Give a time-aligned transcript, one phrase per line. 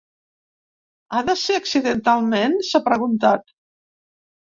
[1.13, 3.59] Ha de ser accidentalment?, s’ha preguntat.